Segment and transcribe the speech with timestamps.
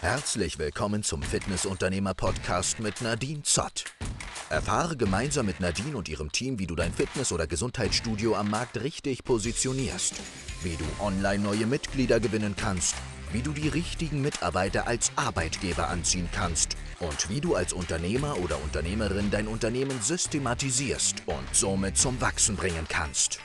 [0.00, 3.84] Herzlich willkommen zum Fitnessunternehmer-Podcast mit Nadine Zott.
[4.48, 8.80] Erfahre gemeinsam mit Nadine und ihrem Team, wie du dein Fitness- oder Gesundheitsstudio am Markt
[8.80, 10.14] richtig positionierst,
[10.62, 12.94] wie du online neue Mitglieder gewinnen kannst,
[13.32, 18.62] wie du die richtigen Mitarbeiter als Arbeitgeber anziehen kannst und wie du als Unternehmer oder
[18.62, 23.40] Unternehmerin dein Unternehmen systematisierst und somit zum Wachsen bringen kannst.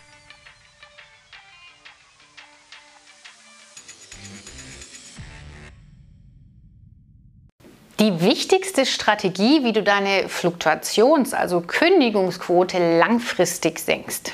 [8.03, 14.33] Die wichtigste Strategie, wie du deine Fluktuations-, also Kündigungsquote langfristig senkst.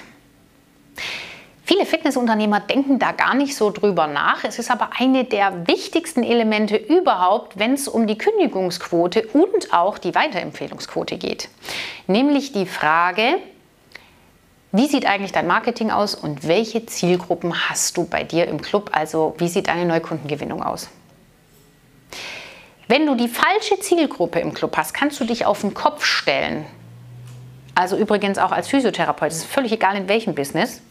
[1.66, 4.44] Viele Fitnessunternehmer denken da gar nicht so drüber nach.
[4.44, 10.00] Es ist aber eine der wichtigsten Elemente überhaupt, wenn es um die Kündigungsquote und auch
[10.00, 11.50] die Weiterempfehlungsquote geht.
[12.08, 13.36] Nämlich die Frage,
[14.72, 18.90] wie sieht eigentlich dein Marketing aus und welche Zielgruppen hast du bei dir im Club?
[18.94, 20.90] Also wie sieht deine Neukundengewinnung aus?
[22.90, 26.66] Wenn du die falsche Zielgruppe im Club hast, kannst du dich auf den Kopf stellen.
[27.76, 30.82] Also übrigens auch als Physiotherapeut, es ist völlig egal in welchem Business.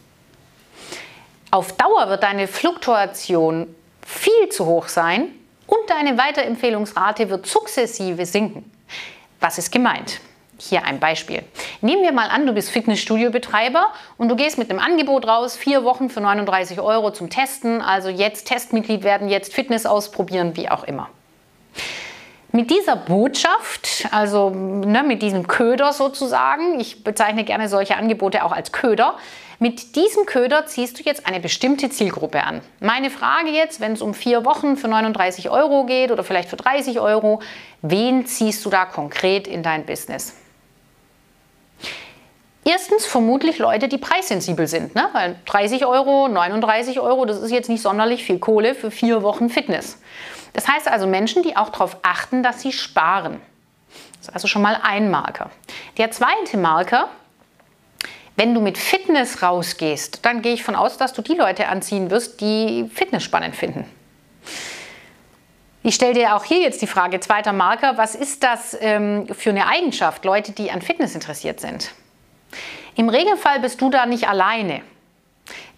[1.51, 3.67] Auf Dauer wird deine Fluktuation
[4.01, 5.27] viel zu hoch sein
[5.67, 8.71] und deine Weiterempfehlungsrate wird sukzessive sinken.
[9.41, 10.21] Was ist gemeint?
[10.57, 11.43] Hier ein Beispiel.
[11.81, 15.83] Nehmen wir mal an, du bist Fitnessstudio-Betreiber und du gehst mit einem Angebot raus, vier
[15.83, 20.85] Wochen für 39 Euro zum Testen, also jetzt Testmitglied werden, jetzt Fitness ausprobieren, wie auch
[20.85, 21.09] immer.
[22.51, 28.51] Mit dieser Botschaft, also ne, mit diesem Köder sozusagen, ich bezeichne gerne solche Angebote auch
[28.51, 29.17] als Köder,
[29.59, 32.61] mit diesem Köder ziehst du jetzt eine bestimmte Zielgruppe an.
[32.79, 36.55] Meine Frage jetzt, wenn es um vier Wochen für 39 Euro geht oder vielleicht für
[36.55, 37.41] 30 Euro,
[37.81, 40.33] wen ziehst du da konkret in dein Business?
[42.63, 44.95] Erstens vermutlich Leute, die preissensibel sind.
[44.95, 45.09] Ne?
[45.11, 49.49] Weil 30 Euro, 39 Euro, das ist jetzt nicht sonderlich viel Kohle für vier Wochen
[49.49, 49.99] Fitness.
[50.53, 53.41] Das heißt also Menschen, die auch darauf achten, dass sie sparen.
[54.17, 55.49] Das ist also schon mal ein Marker.
[55.97, 57.09] Der zweite Marker,
[58.35, 62.09] wenn du mit Fitness rausgehst, dann gehe ich von aus, dass du die Leute anziehen
[62.09, 63.85] wirst, die Fitness spannend finden.
[65.81, 69.49] Ich stelle dir auch hier jetzt die Frage, zweiter Marker, was ist das ähm, für
[69.49, 71.91] eine Eigenschaft, Leute, die an Fitness interessiert sind?
[72.95, 74.81] Im Regelfall bist du da nicht alleine.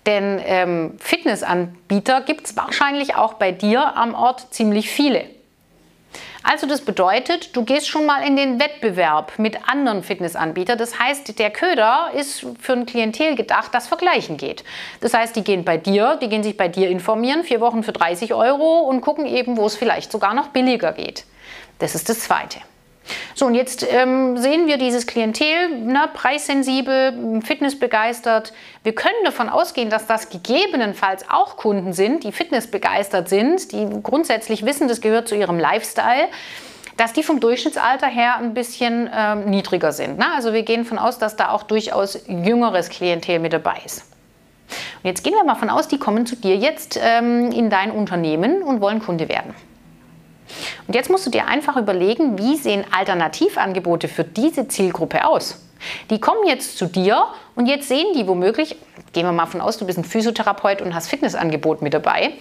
[0.05, 5.25] Denn ähm, Fitnessanbieter gibt es wahrscheinlich auch bei dir am Ort ziemlich viele.
[6.43, 10.77] Also das bedeutet, du gehst schon mal in den Wettbewerb mit anderen Fitnessanbietern.
[10.77, 14.63] Das heißt, der Köder ist für ein Klientel gedacht, das vergleichen geht.
[15.01, 17.91] Das heißt, die gehen bei dir, die gehen sich bei dir informieren, vier Wochen für
[17.91, 21.25] 30 Euro und gucken eben, wo es vielleicht sogar noch billiger geht.
[21.77, 22.59] Das ist das Zweite.
[23.33, 28.53] So, und jetzt ähm, sehen wir dieses Klientel, ne, preissensibel, fitnessbegeistert.
[28.83, 34.65] Wir können davon ausgehen, dass das gegebenenfalls auch Kunden sind, die fitnessbegeistert sind, die grundsätzlich
[34.65, 36.29] wissen, das gehört zu ihrem Lifestyle
[36.97, 40.19] dass die vom Durchschnittsalter her ein bisschen ähm, niedriger sind.
[40.19, 40.25] Ne?
[40.35, 44.03] Also wir gehen davon aus, dass da auch durchaus jüngeres Klientel mit dabei ist.
[45.01, 47.89] Und jetzt gehen wir mal davon aus, die kommen zu dir jetzt ähm, in dein
[47.89, 49.55] Unternehmen und wollen Kunde werden.
[50.91, 55.57] Und jetzt musst du dir einfach überlegen, wie sehen Alternativangebote für diese Zielgruppe aus?
[56.09, 58.75] Die kommen jetzt zu dir und jetzt sehen die womöglich,
[59.13, 62.33] gehen wir mal von aus, du bist ein Physiotherapeut und hast Fitnessangebot mit dabei.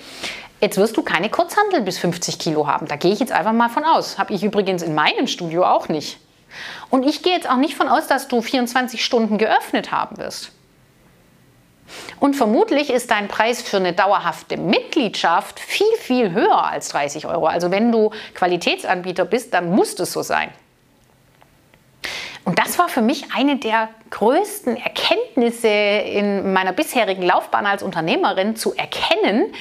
[0.61, 2.89] Jetzt wirst du keine Kurzhandel bis 50 Kilo haben.
[2.89, 4.19] Da gehe ich jetzt einfach mal von aus.
[4.19, 6.19] Habe ich übrigens in meinem Studio auch nicht.
[6.89, 10.51] Und ich gehe jetzt auch nicht von aus, dass du 24 Stunden geöffnet haben wirst.
[12.21, 17.47] Und vermutlich ist dein Preis für eine dauerhafte Mitgliedschaft viel, viel höher als 30 Euro.
[17.47, 20.51] Also wenn du Qualitätsanbieter bist, dann muss das so sein.
[22.45, 28.57] Und das war für mich eine der größten Erkenntnisse in meiner bisherigen Laufbahn als Unternehmerin,
[28.57, 29.53] zu erkennen,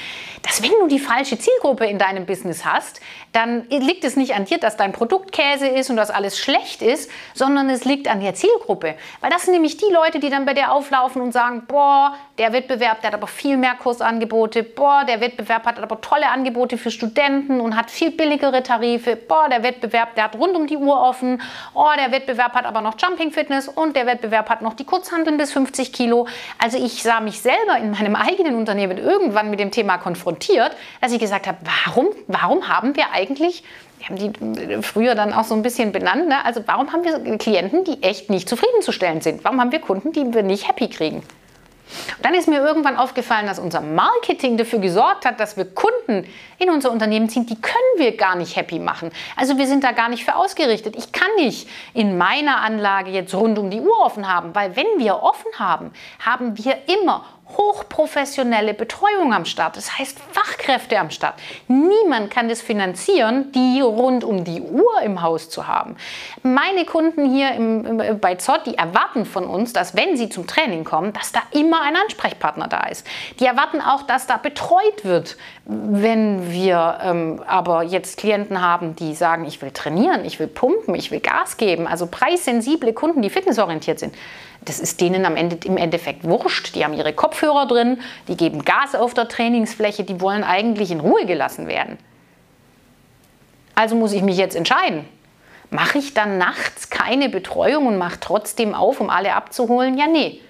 [0.42, 3.00] dass wenn du die falsche Zielgruppe in deinem Business hast,
[3.32, 6.82] dann liegt es nicht an dir, dass dein Produkt Käse ist und dass alles schlecht
[6.82, 8.94] ist, sondern es liegt an der Zielgruppe.
[9.20, 12.52] Weil das sind nämlich die Leute, die dann bei dir auflaufen und sagen, boah, der
[12.52, 16.90] Wettbewerb, der hat aber viel mehr Kursangebote, boah, der Wettbewerb hat aber tolle Angebote für
[16.90, 21.00] Studenten und hat viel billigere Tarife, boah, der Wettbewerb, der hat rund um die Uhr
[21.00, 21.40] offen,
[21.74, 25.36] oh, der Wettbewerb hat aber noch Jumping Fitness und der Wettbewerb hat noch die Kurzhandeln
[25.36, 26.26] bis 50 Kilo.
[26.58, 30.70] Also ich sah mich selber in meinem eigenen Unternehmen irgendwann mit dem Thema konfrontiert
[31.00, 33.62] dass ich gesagt habe, warum, warum haben wir eigentlich,
[33.98, 36.44] wir haben die früher dann auch so ein bisschen benannt, ne?
[36.44, 39.44] also warum haben wir Klienten, die echt nicht zufriedenzustellen sind?
[39.44, 41.22] Warum haben wir Kunden, die wir nicht happy kriegen?
[42.16, 46.26] Und dann ist mir irgendwann aufgefallen, dass unser Marketing dafür gesorgt hat, dass wir Kunden
[46.58, 49.10] in unser Unternehmen ziehen, die können wir gar nicht happy machen.
[49.36, 50.96] Also wir sind da gar nicht für ausgerichtet.
[50.96, 54.86] Ich kann nicht in meiner Anlage jetzt rund um die Uhr offen haben, weil wenn
[54.98, 55.92] wir offen haben,
[56.24, 57.24] haben wir immer
[57.56, 59.76] hochprofessionelle Betreuung am Start.
[59.76, 61.34] Das heißt Fachkräfte am Start.
[61.68, 65.96] Niemand kann das finanzieren, die rund um die Uhr im Haus zu haben.
[66.42, 70.84] Meine Kunden hier im, bei Zott, die erwarten von uns, dass wenn sie zum Training
[70.84, 73.06] kommen, dass da immer ein Ansprechpartner da ist.
[73.38, 75.36] Die erwarten auch, dass da betreut wird.
[75.64, 80.94] Wenn wir ähm, aber jetzt Klienten haben, die sagen, ich will trainieren, ich will pumpen,
[80.94, 84.14] ich will Gas geben, also preissensible Kunden, die fitnessorientiert sind,
[84.62, 86.74] das ist denen am Ende im Endeffekt wurscht.
[86.74, 91.00] Die haben ihre Kopfhörer drin, die geben Gas auf der Trainingsfläche, die wollen eigentlich in
[91.00, 91.98] Ruhe gelassen werden.
[93.74, 95.06] Also muss ich mich jetzt entscheiden.
[95.70, 99.96] Mache ich dann nachts keine Betreuung und mache trotzdem auf, um alle abzuholen?
[99.96, 100.40] Ja, nee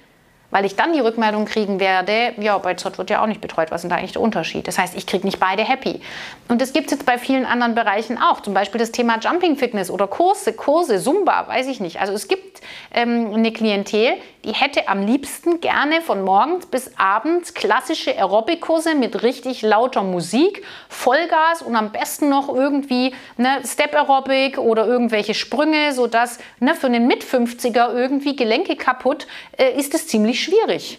[0.51, 3.71] weil ich dann die Rückmeldung kriegen werde, ja, bei Zott wird ja auch nicht betreut,
[3.71, 4.67] was ist denn da eigentlich der Unterschied?
[4.67, 6.01] Das heißt, ich kriege nicht beide happy.
[6.49, 9.57] Und das gibt es jetzt bei vielen anderen Bereichen auch, zum Beispiel das Thema Jumping
[9.57, 12.01] Fitness oder Kurse, Kurse, Zumba, weiß ich nicht.
[12.01, 12.61] Also es gibt
[12.93, 14.15] ähm, eine Klientel,
[14.45, 20.65] die hätte am liebsten gerne von morgens bis abends klassische Aerobic-Kurse mit richtig lauter Musik,
[20.89, 26.87] Vollgas und am besten noch irgendwie ne, Step Aerobic oder irgendwelche Sprünge, sodass ne, für
[26.87, 29.27] einen Mit-50er irgendwie Gelenke kaputt
[29.59, 30.99] äh, ist es ziemlich schwierig.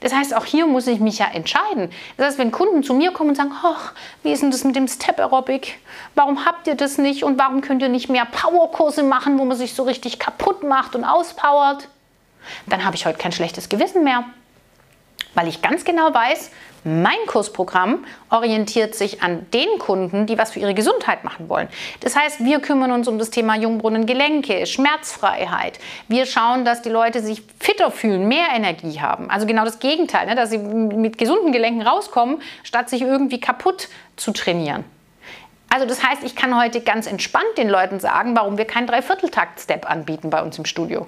[0.00, 1.90] Das heißt, auch hier muss ich mich ja entscheiden.
[2.16, 3.92] Das heißt, wenn Kunden zu mir kommen und sagen, ach,
[4.22, 5.78] wie ist denn das mit dem Step Aerobic?
[6.14, 7.22] Warum habt ihr das nicht?
[7.22, 10.96] Und warum könnt ihr nicht mehr Powerkurse machen, wo man sich so richtig kaputt macht
[10.96, 11.88] und auspowert?
[12.66, 14.24] Dann habe ich heute kein schlechtes Gewissen mehr,
[15.38, 16.50] weil ich ganz genau weiß,
[16.82, 21.68] mein Kursprogramm orientiert sich an den Kunden, die was für ihre Gesundheit machen wollen.
[22.00, 25.78] Das heißt, wir kümmern uns um das Thema Jungbrunnengelenke, Schmerzfreiheit.
[26.08, 29.30] Wir schauen, dass die Leute sich fitter fühlen, mehr Energie haben.
[29.30, 30.34] Also genau das Gegenteil, ne?
[30.34, 34.82] dass sie mit gesunden Gelenken rauskommen, statt sich irgendwie kaputt zu trainieren.
[35.70, 39.88] Also das heißt, ich kann heute ganz entspannt den Leuten sagen, warum wir keinen Dreivierteltakt-Step
[39.88, 41.06] anbieten bei uns im Studio.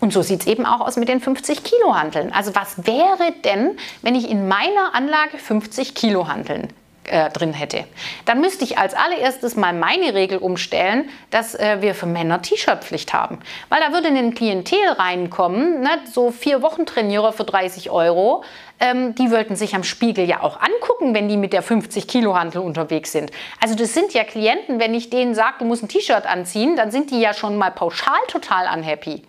[0.00, 2.32] Und so sieht es eben auch aus mit den 50 Kilo Hanteln.
[2.32, 6.68] Also was wäre denn, wenn ich in meiner Anlage 50 Kilo Hanteln
[7.08, 7.84] äh, drin hätte.
[8.24, 13.12] Dann müsste ich als allererstes mal meine Regel umstellen, dass äh, wir für Männer T-Shirt-Pflicht
[13.12, 13.38] haben.
[13.68, 18.42] Weil da würde ein Klientel reinkommen, ne, so vier Wochen Trainierer für 30 Euro.
[18.80, 22.36] Ähm, die wollten sich am Spiegel ja auch angucken, wenn die mit der 50 Kilo
[22.36, 23.30] Hantel unterwegs sind.
[23.60, 26.90] Also das sind ja Klienten, wenn ich denen sage, du musst ein T-Shirt anziehen, dann
[26.90, 29.22] sind die ja schon mal pauschal total unhappy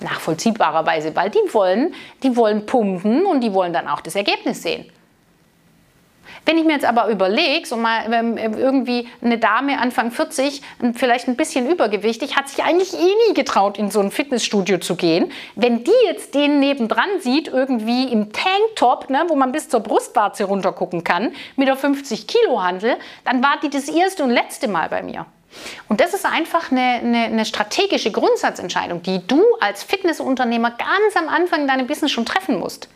[0.00, 4.86] nachvollziehbarerweise, weil die wollen, die wollen pumpen und die wollen dann auch das Ergebnis sehen.
[6.46, 10.62] Wenn ich mir jetzt aber überlege, so mal ähm, irgendwie eine Dame Anfang 40,
[10.94, 14.94] vielleicht ein bisschen übergewichtig, hat sich eigentlich eh nie getraut, in so ein Fitnessstudio zu
[14.94, 15.32] gehen.
[15.56, 20.44] Wenn die jetzt den nebendran sieht, irgendwie im Tanktop, ne, wo man bis zur Brustwarze
[20.44, 24.88] runtergucken kann, mit der 50 Kilo Handel, dann war die das erste und letzte Mal
[24.88, 25.26] bei mir.
[25.88, 31.28] Und das ist einfach eine, eine, eine, strategische Grundsatzentscheidung, die du als Fitnessunternehmer ganz am
[31.28, 32.88] Anfang deinem Business schon treffen musst.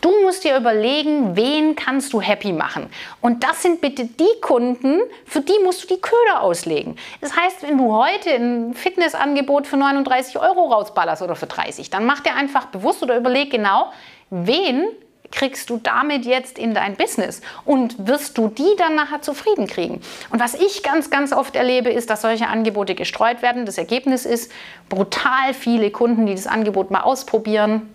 [0.00, 2.88] Du musst dir überlegen, wen kannst du happy machen.
[3.20, 6.96] Und das sind bitte die Kunden, für die musst du die Köder auslegen.
[7.20, 12.06] Das heißt, wenn du heute ein Fitnessangebot für 39 Euro rausballerst oder für 30, dann
[12.06, 13.92] mach dir einfach bewusst oder überleg genau,
[14.30, 14.88] wen
[15.32, 20.00] kriegst du damit jetzt in dein Business und wirst du die dann nachher zufrieden kriegen.
[20.30, 23.66] Und was ich ganz, ganz oft erlebe, ist, dass solche Angebote gestreut werden.
[23.66, 24.50] Das Ergebnis ist
[24.88, 27.94] brutal viele Kunden, die das Angebot mal ausprobieren,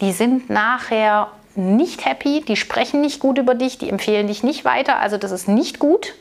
[0.00, 4.64] die sind nachher nicht happy, die sprechen nicht gut über dich, die empfehlen dich nicht
[4.64, 6.14] weiter, also das ist nicht gut.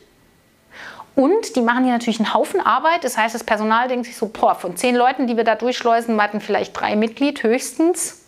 [1.16, 3.04] Und die machen hier natürlich einen Haufen Arbeit.
[3.04, 6.22] Das heißt, das Personal denkt sich so, boah, von zehn Leuten, die wir da durchschleusen,
[6.22, 8.19] hatten vielleicht drei Mitglied höchstens.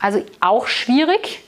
[0.00, 1.42] Also auch schwierig.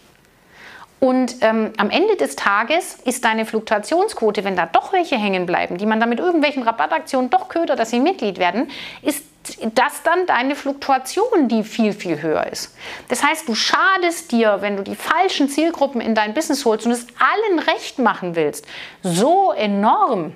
[1.00, 5.78] Und ähm, am Ende des Tages ist deine Fluktuationsquote, wenn da doch welche hängen bleiben,
[5.78, 9.24] die man dann mit irgendwelchen Rabattaktionen doch ködert, dass sie Mitglied werden, ist
[9.74, 12.76] das dann deine Fluktuation, die viel, viel höher ist.
[13.08, 16.92] Das heißt, du schadest dir, wenn du die falschen Zielgruppen in dein Business holst und
[16.92, 18.66] es allen recht machen willst,
[19.02, 20.34] so enorm.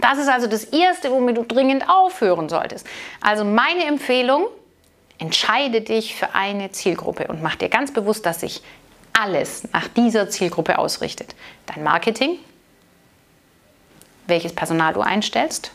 [0.00, 2.86] Das ist also das Erste, womit du dringend aufhören solltest.
[3.20, 4.46] Also meine Empfehlung,
[5.18, 8.62] Entscheide dich für eine Zielgruppe und mach dir ganz bewusst, dass sich
[9.12, 11.34] alles nach dieser Zielgruppe ausrichtet.
[11.66, 12.38] Dein Marketing,
[14.26, 15.72] welches Personal du einstellst,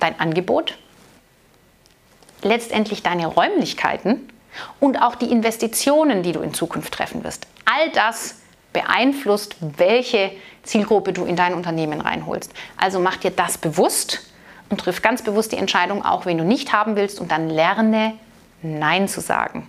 [0.00, 0.76] dein Angebot,
[2.42, 4.28] letztendlich deine Räumlichkeiten
[4.80, 7.46] und auch die Investitionen, die du in Zukunft treffen wirst.
[7.64, 8.36] All das
[8.72, 10.32] beeinflusst, welche
[10.64, 12.52] Zielgruppe du in dein Unternehmen reinholst.
[12.76, 14.22] Also mach dir das bewusst
[14.70, 18.14] und triff ganz bewusst die Entscheidung, auch wenn du nicht haben willst, und dann lerne
[18.62, 19.68] Nein zu sagen.